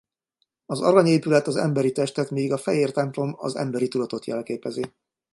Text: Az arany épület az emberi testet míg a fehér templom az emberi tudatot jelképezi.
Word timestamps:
Az 0.65 0.81
arany 0.81 1.05
épület 1.07 1.47
az 1.47 1.55
emberi 1.55 1.91
testet 1.91 2.29
míg 2.31 2.51
a 2.51 2.57
fehér 2.57 2.91
templom 2.91 3.35
az 3.37 3.55
emberi 3.55 3.87
tudatot 3.87 4.25
jelképezi. 4.25 4.91